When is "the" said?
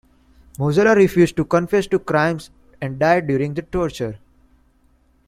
1.99-2.03, 3.53-3.61